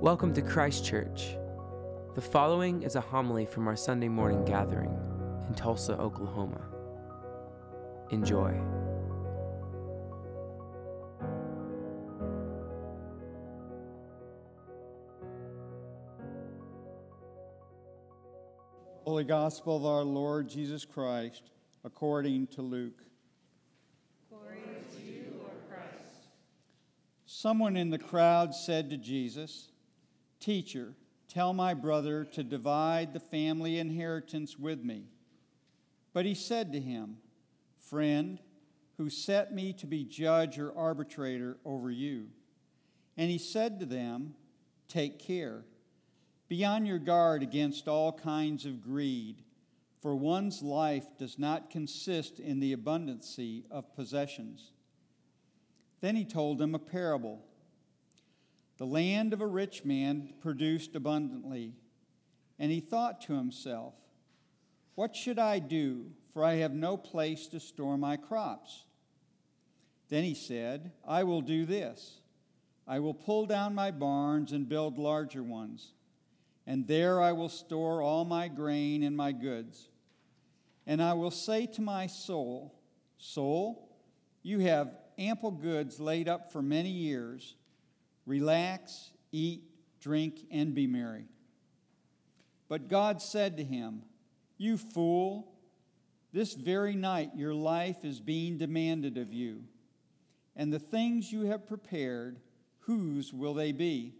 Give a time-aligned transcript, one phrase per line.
[0.00, 1.36] Welcome to Christ Church.
[2.14, 4.96] The following is a homily from our Sunday morning gathering
[5.48, 6.60] in Tulsa, Oklahoma.
[8.10, 8.56] Enjoy.
[19.04, 21.50] Holy Gospel of our Lord Jesus Christ,
[21.82, 23.02] according to Luke.
[24.30, 24.58] Glory
[24.94, 26.28] to you, Lord Christ.
[27.26, 29.70] Someone in the crowd said to Jesus,
[30.40, 30.94] Teacher,
[31.28, 35.04] tell my brother to divide the family inheritance with me.
[36.12, 37.18] But he said to him,
[37.88, 38.40] Friend,
[38.96, 42.28] who set me to be judge or arbitrator over you?
[43.16, 44.34] And he said to them,
[44.88, 45.64] Take care.
[46.48, 49.42] Be on your guard against all kinds of greed,
[50.00, 54.72] for one's life does not consist in the abundancy of possessions.
[56.00, 57.44] Then he told them a parable.
[58.78, 61.74] The land of a rich man produced abundantly,
[62.58, 63.94] and he thought to himself,
[64.94, 68.84] What should I do, for I have no place to store my crops?
[70.08, 72.20] Then he said, I will do this
[72.86, 75.92] I will pull down my barns and build larger ones
[76.68, 79.88] and there I will store all my grain and my goods.
[80.86, 82.78] And I will say to my soul,
[83.16, 83.88] Soul,
[84.42, 87.56] you have ample goods laid up for many years.
[88.28, 89.62] Relax, eat,
[90.00, 91.24] drink, and be merry.
[92.68, 94.02] But God said to him,
[94.58, 95.50] You fool,
[96.30, 99.64] this very night your life is being demanded of you,
[100.54, 102.38] and the things you have prepared,
[102.80, 104.12] whose will they be?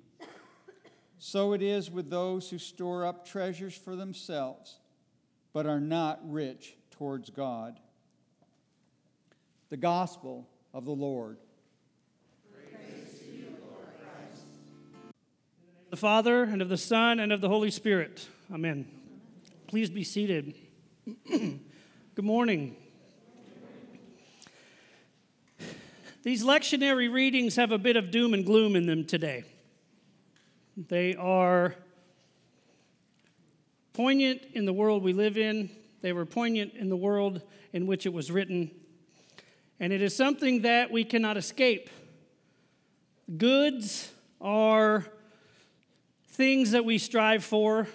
[1.19, 4.79] So it is with those who store up treasures for themselves,
[5.53, 7.79] but are not rich towards God.
[9.69, 11.37] The Gospel of the Lord.
[15.99, 18.29] Father, and of the Son, and of the Holy Spirit.
[18.55, 18.87] Amen.
[19.67, 20.55] Please be seated.
[21.29, 22.77] Good morning.
[26.23, 29.43] These lectionary readings have a bit of doom and gloom in them today.
[30.77, 31.75] They are
[33.93, 35.69] poignant in the world we live in,
[36.01, 37.43] they were poignant in the world
[37.73, 38.71] in which it was written,
[39.81, 41.91] and it is something that we cannot escape.
[43.37, 45.05] Goods are
[46.39, 47.89] things that we strive for,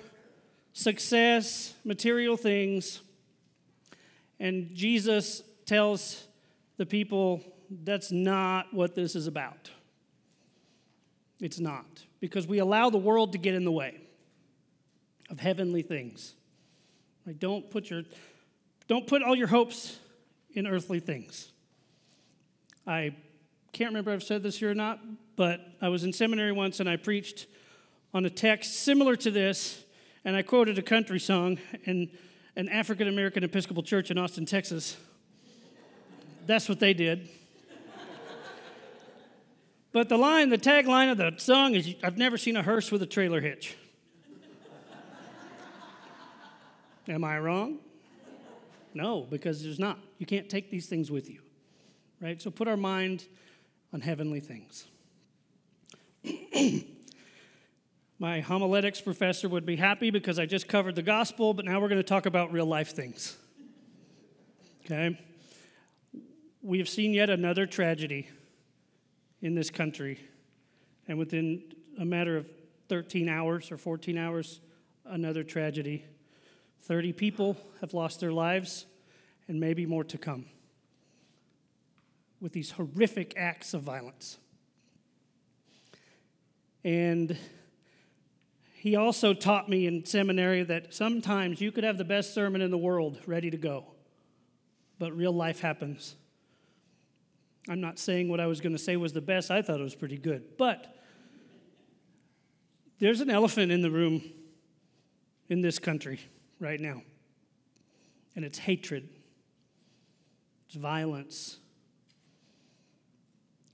[0.74, 3.00] success, material things,
[4.38, 6.28] and Jesus tells
[6.76, 9.72] the people that's not what this is about.
[11.40, 11.86] It's not
[12.20, 14.02] because we allow the world to get in the way
[15.30, 16.34] of heavenly things.
[17.26, 18.03] Like don't put your
[18.90, 19.98] don't put all your hopes
[20.53, 21.50] in earthly things.
[22.86, 23.16] I
[23.72, 25.00] can't remember if I've said this here or not,
[25.38, 27.48] but I was in seminary once and I preached
[28.13, 29.84] on a text similar to this,
[30.24, 32.12] and I quoted a country song in
[32.56, 34.97] an African American Episcopal church in Austin, Texas.
[36.46, 37.29] That's what they did.
[39.91, 43.03] But the line, the tagline of the song is I've never seen a hearse with
[43.03, 43.78] a trailer hitch.
[47.07, 47.79] Am I wrong?
[48.94, 50.00] No, because there's not.
[50.18, 51.41] You can't take these things with you,
[52.22, 52.41] right?
[52.41, 53.25] So put our mind
[53.91, 54.85] on heavenly things.
[58.23, 61.89] My homiletics professor would be happy because I just covered the gospel, but now we're
[61.89, 63.35] going to talk about real life things.
[64.85, 65.19] Okay?
[66.61, 68.29] We have seen yet another tragedy
[69.41, 70.22] in this country.
[71.06, 71.63] And within
[72.00, 72.47] a matter of
[72.88, 74.61] 13 hours or 14 hours,
[75.03, 76.05] another tragedy.
[76.84, 78.85] 30 people have lost their lives,
[79.50, 80.45] and maybe more to come
[82.40, 84.38] with these horrific acts of violence.
[86.85, 87.38] And
[88.84, 92.70] he also taught me in seminary that sometimes you could have the best sermon in
[92.70, 93.86] the world ready to go,
[95.00, 96.16] but real life happens
[97.70, 99.50] I'm not saying what I was going to say was the best.
[99.50, 100.58] I thought it was pretty good.
[100.58, 100.96] But
[103.00, 104.22] there's an elephant in the room
[105.50, 106.20] in this country
[106.59, 107.02] right now,
[108.36, 109.08] and it's hatred,
[110.68, 111.59] it's violence.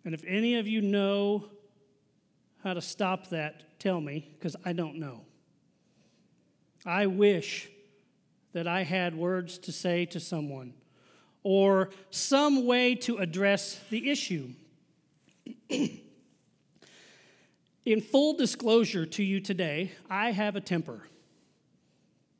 [0.05, 1.45] And if any of you know
[2.63, 5.21] how to stop that, tell me, because I don't know.
[6.85, 7.69] I wish
[8.53, 10.73] that I had words to say to someone
[11.43, 14.49] or some way to address the issue.
[17.85, 21.03] In full disclosure to you today, I have a temper.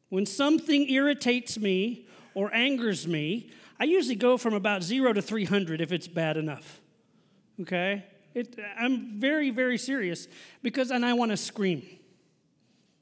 [0.09, 3.49] When something irritates me or angers me,
[3.79, 6.81] I usually go from about zero to 300 if it's bad enough.
[7.61, 8.03] Okay?
[8.33, 10.27] It, I'm very, very serious
[10.61, 11.83] because, and I want to scream.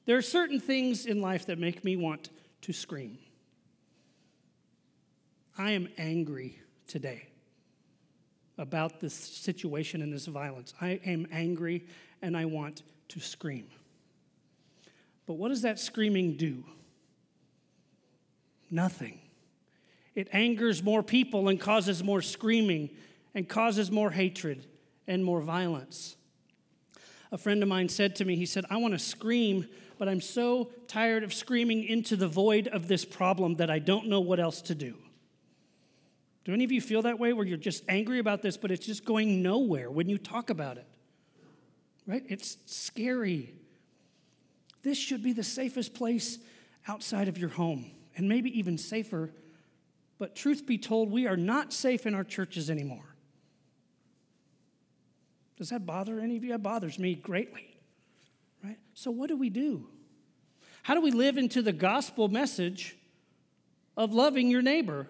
[0.06, 2.30] There are certain things in life that make me want
[2.62, 3.18] to scream.
[5.58, 7.28] I am angry today
[8.58, 10.74] about this situation and this violence.
[10.80, 11.86] I am angry
[12.22, 13.68] and I want to scream.
[15.26, 16.64] But what does that screaming do?
[18.72, 19.20] Nothing.
[20.16, 22.90] It angers more people and causes more screaming
[23.36, 24.66] and causes more hatred
[25.08, 26.16] and more violence.
[27.32, 29.68] A friend of mine said to me, he said, I want to scream,
[29.98, 34.08] but I'm so tired of screaming into the void of this problem that I don't
[34.08, 34.96] know what else to do.
[36.46, 38.86] Do any of you feel that way where you're just angry about this, but it's
[38.86, 40.88] just going nowhere when you talk about it?
[42.06, 42.24] Right?
[42.30, 43.54] It's scary.
[44.82, 46.40] This should be the safest place
[46.88, 49.32] outside of your home, and maybe even safer.
[50.18, 53.17] But truth be told, we are not safe in our churches anymore.
[55.58, 56.52] Does that bother any of you?
[56.52, 57.78] That bothers me greatly.
[58.64, 58.78] Right?
[58.94, 59.88] So, what do we do?
[60.84, 62.96] How do we live into the gospel message
[63.98, 65.08] of loving your neighbor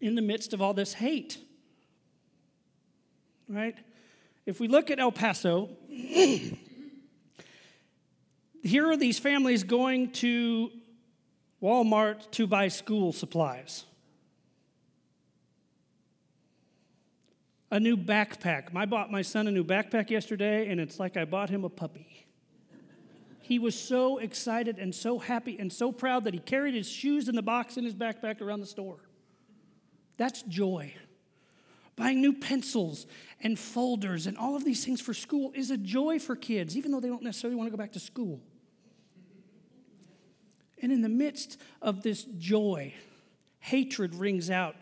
[0.00, 1.38] in the midst of all this hate?
[3.48, 3.76] Right?
[4.46, 5.68] If we look at El Paso,
[8.62, 10.70] here are these families going to
[11.62, 13.84] Walmart to buy school supplies.
[17.70, 18.74] A new backpack.
[18.74, 21.68] I bought my son a new backpack yesterday, and it's like I bought him a
[21.68, 22.26] puppy.
[23.42, 27.28] He was so excited and so happy and so proud that he carried his shoes
[27.28, 28.98] in the box in his backpack around the store.
[30.16, 30.94] That's joy.
[31.96, 33.06] Buying new pencils
[33.42, 36.92] and folders and all of these things for school is a joy for kids, even
[36.92, 38.40] though they don't necessarily want to go back to school.
[40.82, 42.94] And in the midst of this joy,
[43.58, 44.76] hatred rings out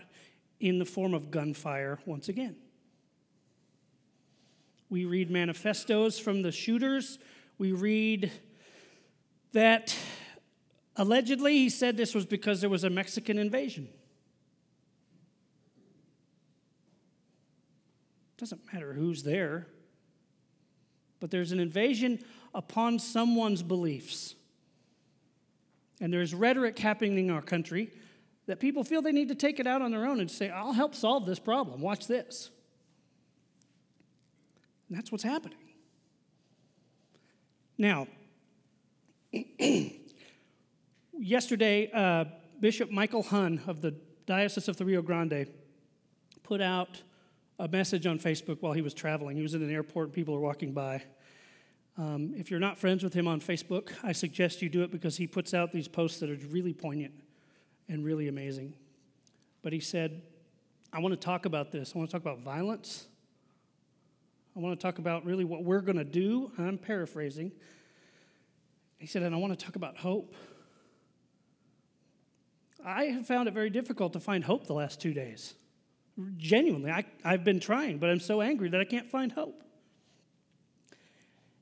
[0.60, 2.56] in the form of gunfire once again.
[4.90, 7.18] We read manifestos from the shooters.
[7.58, 8.32] We read
[9.52, 9.94] that
[10.96, 13.88] allegedly he said this was because there was a Mexican invasion.
[18.38, 19.66] Doesn't matter who's there,
[21.20, 22.20] but there's an invasion
[22.54, 24.36] upon someone's beliefs.
[26.00, 27.90] And there's rhetoric happening in our country
[28.46, 30.72] that people feel they need to take it out on their own and say, I'll
[30.72, 31.80] help solve this problem.
[31.80, 32.50] Watch this.
[34.88, 35.58] And that's what's happening.
[37.76, 38.06] Now,
[41.18, 42.24] yesterday, uh,
[42.60, 43.94] Bishop Michael Hunn of the
[44.26, 45.46] Diocese of the Rio Grande
[46.42, 47.02] put out
[47.58, 49.36] a message on Facebook while he was traveling.
[49.36, 51.02] He was in an airport and people were walking by.
[51.96, 55.16] Um, if you're not friends with him on Facebook, I suggest you do it because
[55.16, 57.14] he puts out these posts that are really poignant
[57.88, 58.74] and really amazing.
[59.62, 60.22] But he said,
[60.92, 61.92] I want to talk about this.
[61.94, 63.08] I want to talk about violence.
[64.58, 66.50] I want to talk about really what we're going to do.
[66.58, 67.52] I'm paraphrasing.
[68.98, 70.34] He said, and I want to talk about hope.
[72.84, 75.54] I have found it very difficult to find hope the last two days.
[76.36, 79.62] Genuinely, I, I've been trying, but I'm so angry that I can't find hope.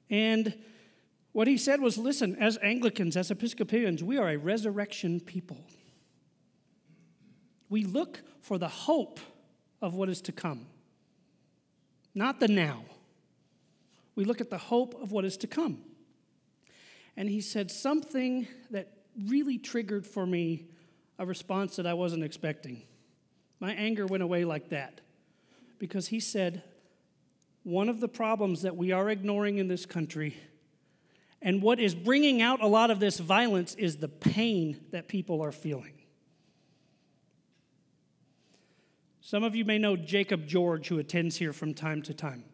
[0.08, 0.54] And
[1.32, 5.58] what he said was listen, as Anglicans, as Episcopalians, we are a resurrection people.
[7.69, 9.20] We look for the hope
[9.82, 10.69] of what is to come,
[12.17, 12.82] not the now.
[14.17, 15.79] We look at the hope of what is to come.
[17.17, 18.89] And he said something that
[19.27, 20.65] really triggered for me
[21.19, 22.82] a response that I wasn't expecting.
[23.61, 25.01] My anger went away like that
[25.79, 26.63] because he said,
[27.63, 30.37] one of the problems that we are ignoring in this country
[31.43, 35.44] and what is bringing out a lot of this violence is the pain that people
[35.44, 35.93] are feeling.
[39.26, 42.44] Some of you may know Jacob George, who attends here from time to time.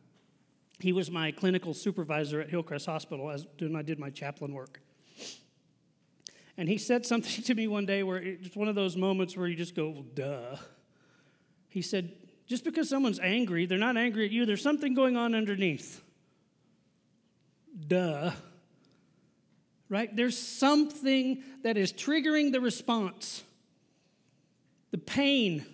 [0.81, 4.81] He was my clinical supervisor at Hillcrest Hospital as, when I did my chaplain work.
[6.57, 9.47] And he said something to me one day where it's one of those moments where
[9.47, 10.57] you just go, well, duh.
[11.69, 12.11] He said,
[12.47, 16.01] just because someone's angry, they're not angry at you, there's something going on underneath.
[17.87, 18.31] Duh.
[19.91, 20.17] Right?
[20.17, 23.43] There's something that is triggering the response.
[24.91, 25.67] The pain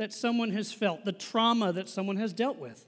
[0.00, 2.86] that someone has felt, the trauma that someone has dealt with.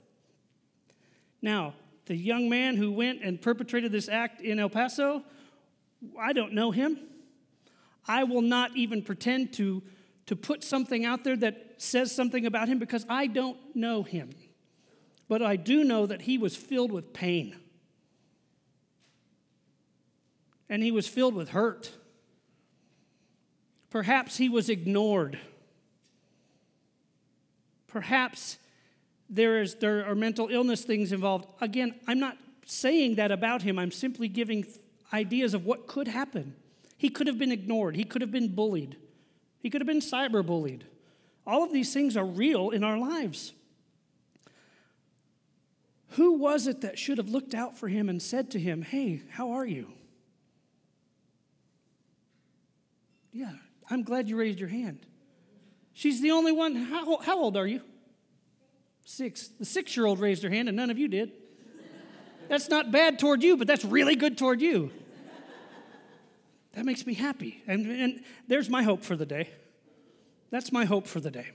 [1.43, 1.75] Now,
[2.07, 5.23] the young man who went and perpetrated this act in El Paso,
[6.19, 6.99] I don't know him.
[8.09, 9.83] I will not even pretend to
[10.25, 14.31] to put something out there that says something about him because I don't know him.
[15.29, 17.57] But I do know that he was filled with pain.
[20.71, 21.91] And he was filled with hurt.
[23.91, 25.39] Perhaps he was ignored.
[27.93, 28.57] Perhaps
[29.29, 31.47] there, is, there are mental illness things involved.
[31.61, 33.79] Again, I'm not saying that about him.
[33.79, 34.67] I'm simply giving
[35.13, 36.55] ideas of what could happen.
[36.97, 38.97] He could have been ignored, he could have been bullied,
[39.59, 40.83] he could have been cyberbullied.
[41.47, 43.53] All of these things are real in our lives.
[46.11, 49.23] Who was it that should have looked out for him and said to him, Hey,
[49.31, 49.89] how are you?
[53.33, 53.55] Yeah,
[53.91, 55.01] I'm glad you raised your hand.
[55.95, 56.75] She's the only one.
[56.75, 57.83] How, how old are you?
[59.05, 59.49] Six.
[59.49, 61.33] The six year old raised her hand, and none of you did.
[62.49, 64.91] That's not bad toward you, but that's really good toward you.
[66.75, 67.63] That makes me happy.
[67.67, 69.51] And, and there's my hope for the day.
[70.51, 71.51] That's my hope for the day.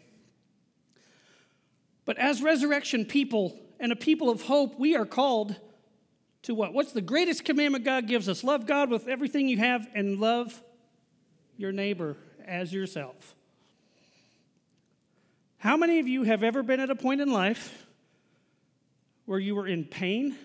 [2.06, 5.56] But as resurrection people and a people of hope, we are called
[6.44, 6.74] to what?
[6.74, 8.44] What's the greatest commandment God gives us?
[8.44, 10.62] Love God with everything you have and love
[11.58, 12.16] your neighbor
[12.46, 13.36] as yourself.
[15.58, 17.86] How many of you have ever been at a point in life
[19.26, 20.36] where you were in pain?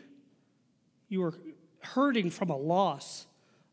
[1.09, 1.35] You were
[1.81, 3.27] hurting from a loss,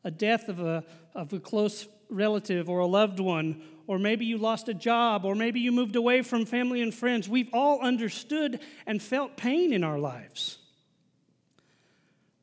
[0.04, 0.84] a death of a,
[1.16, 5.34] of a close relative or a loved one, or maybe you lost a job, or
[5.36, 7.30] maybe you moved away from family and friends.
[7.30, 10.58] We've all understood and felt pain in our lives.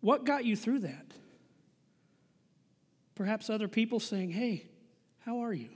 [0.00, 1.06] What got you through that?
[3.14, 4.66] Perhaps other people saying, Hey,
[5.20, 5.75] how are you?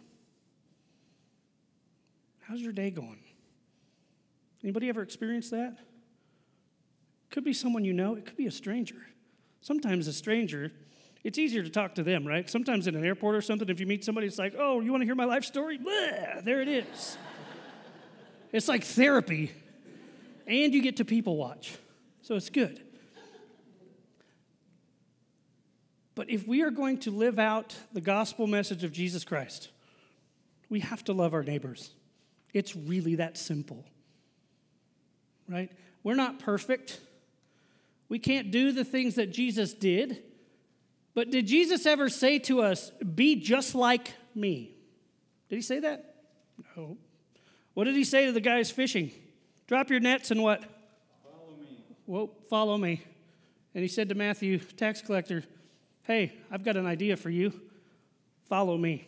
[2.50, 3.20] How's your day going?
[4.64, 5.78] Anybody ever experienced that?
[7.30, 8.96] Could be someone you know, it could be a stranger.
[9.60, 10.72] Sometimes a stranger,
[11.22, 12.50] it's easier to talk to them, right?
[12.50, 15.02] Sometimes in an airport or something, if you meet somebody, it's like, oh, you want
[15.02, 15.78] to hear my life story?
[15.78, 17.16] There it is.
[18.52, 19.52] it's like therapy,
[20.48, 21.76] and you get to people watch.
[22.22, 22.82] So it's good.
[26.16, 29.68] But if we are going to live out the gospel message of Jesus Christ,
[30.68, 31.92] we have to love our neighbors.
[32.52, 33.84] It's really that simple.
[35.48, 35.70] Right?
[36.02, 37.00] We're not perfect.
[38.08, 40.22] We can't do the things that Jesus did.
[41.14, 44.74] But did Jesus ever say to us, be just like me?
[45.48, 46.14] Did he say that?
[46.76, 46.96] No.
[47.74, 49.10] What did he say to the guys fishing?
[49.66, 50.62] Drop your nets and what?
[51.22, 51.84] Follow me.
[52.06, 53.02] Well, follow me.
[53.74, 55.44] And he said to Matthew, tax collector,
[56.02, 57.52] Hey, I've got an idea for you.
[58.48, 59.06] Follow me.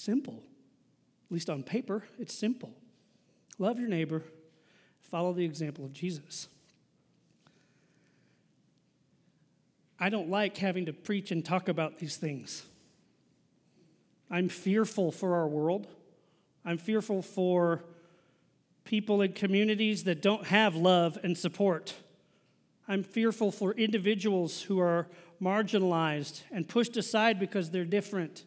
[0.00, 0.42] Simple.
[1.26, 2.72] At least on paper, it's simple.
[3.58, 4.22] Love your neighbor,
[5.02, 6.48] follow the example of Jesus.
[9.98, 12.64] I don't like having to preach and talk about these things.
[14.30, 15.86] I'm fearful for our world.
[16.64, 17.84] I'm fearful for
[18.84, 21.92] people in communities that don't have love and support.
[22.88, 25.08] I'm fearful for individuals who are
[25.42, 28.44] marginalized and pushed aside because they're different,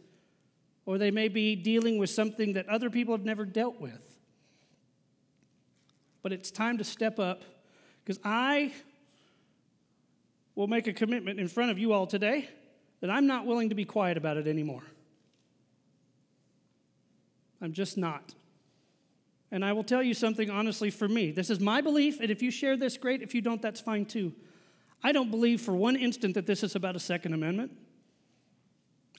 [0.86, 4.18] or they may be dealing with something that other people have never dealt with.
[6.22, 7.44] But it's time to step up
[8.04, 8.74] because I
[10.56, 12.50] will make a commitment in front of you all today
[13.02, 14.84] that I'm not willing to be quiet about it anymore.
[17.62, 18.34] I'm just not.
[19.52, 21.32] And I will tell you something honestly for me.
[21.32, 23.22] This is my belief, and if you share this, great.
[23.22, 24.34] If you don't, that's fine too.
[25.04, 27.72] I don't believe for one instant that this is about a Second Amendment.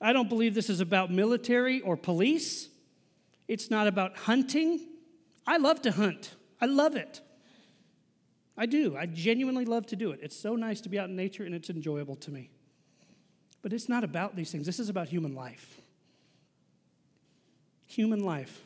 [0.00, 2.68] I don't believe this is about military or police.
[3.48, 4.86] It's not about hunting.
[5.46, 7.20] I love to hunt, I love it.
[8.56, 8.96] I do.
[8.96, 10.20] I genuinely love to do it.
[10.22, 12.50] It's so nice to be out in nature and it's enjoyable to me.
[13.62, 14.64] But it's not about these things.
[14.64, 15.80] This is about human life.
[17.86, 18.62] Human life.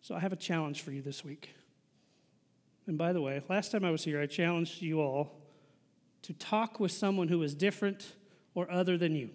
[0.00, 1.50] So I have a challenge for you this week.
[2.86, 5.37] And by the way, last time I was here, I challenged you all
[6.22, 8.14] to talk with someone who is different
[8.54, 9.30] or other than you.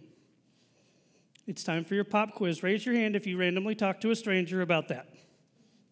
[1.48, 2.64] It's time for your pop quiz.
[2.64, 5.10] Raise your hand if you randomly talk to a stranger about that.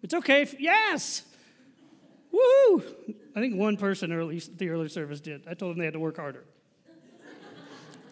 [0.01, 0.43] It's okay.
[0.43, 1.24] If, yes.
[2.31, 2.83] Woo!
[3.36, 5.43] I think one person early the early service did.
[5.48, 6.45] I told them they had to work harder.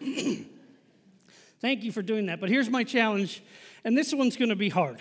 [1.60, 2.40] Thank you for doing that.
[2.40, 3.42] But here's my challenge,
[3.84, 5.00] and this one's going to be hard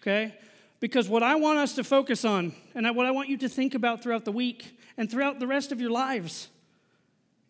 [0.00, 0.34] okay?
[0.80, 3.74] Because what I want us to focus on, and what I want you to think
[3.74, 6.48] about throughout the week and throughout the rest of your lives,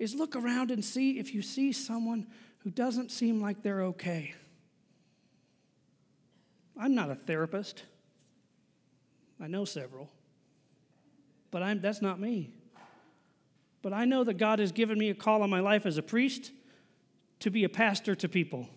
[0.00, 2.26] is look around and see if you see someone
[2.58, 4.34] who doesn't seem like they're okay.
[6.76, 7.84] I'm not a therapist.
[9.40, 10.10] I know several.
[11.50, 12.50] But I'm, that's not me.
[13.82, 16.02] But I know that God has given me a call on my life as a
[16.02, 16.50] priest
[17.40, 18.68] to be a pastor to people.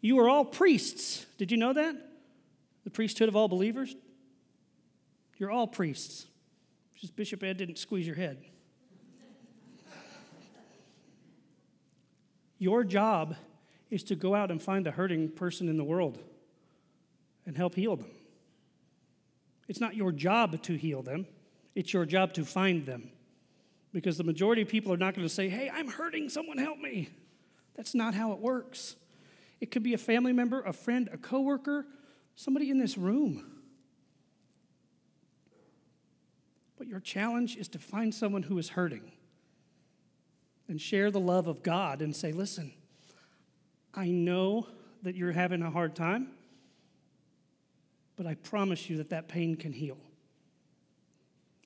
[0.00, 1.26] You are all priests.
[1.36, 2.09] Did you know that?
[2.84, 3.94] The priesthood of all believers?
[5.36, 6.26] You're all priests.
[6.94, 8.38] Just Bishop Ed didn't squeeze your head.
[12.58, 13.36] Your job
[13.90, 16.18] is to go out and find a hurting person in the world
[17.46, 18.10] and help heal them.
[19.66, 21.26] It's not your job to heal them,
[21.74, 23.10] it's your job to find them.
[23.92, 26.78] Because the majority of people are not going to say, Hey, I'm hurting, someone help
[26.78, 27.08] me.
[27.76, 28.94] That's not how it works.
[29.60, 31.86] It could be a family member, a friend, a coworker,
[32.40, 33.44] somebody in this room.
[36.78, 39.12] But your challenge is to find someone who is hurting
[40.66, 42.72] and share the love of God and say, Listen,
[43.92, 44.66] I know
[45.02, 46.28] that you're having a hard time,
[48.16, 49.98] but I promise you that that pain can heal.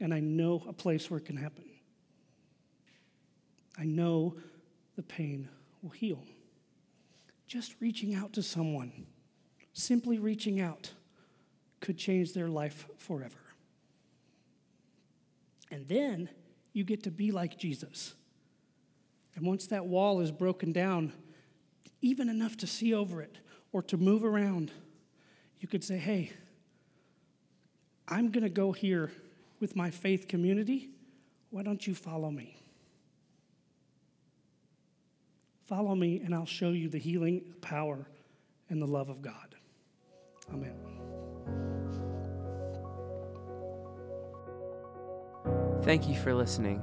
[0.01, 1.67] And I know a place where it can happen.
[3.79, 4.35] I know
[4.97, 5.49] the pain
[5.83, 6.25] will heal.
[7.47, 9.07] Just reaching out to someone,
[9.75, 10.93] simply reaching out,
[11.81, 13.39] could change their life forever.
[15.71, 16.31] And then
[16.73, 18.15] you get to be like Jesus.
[19.35, 21.13] And once that wall is broken down,
[22.01, 23.39] even enough to see over it
[23.73, 24.71] or to move around,
[25.59, 26.33] you could say, hey,
[28.07, 29.11] I'm going to go here
[29.61, 30.91] with my faith community.
[31.51, 32.57] Why don't you follow me?
[35.65, 38.07] Follow me, and I'll show you the healing power
[38.69, 39.55] and the love of God.
[40.53, 40.75] Amen.
[45.83, 46.83] Thank you for listening.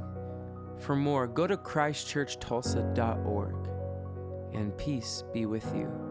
[0.79, 3.69] For more, go to christchurchtulsa.org,
[4.53, 6.10] and peace be with you.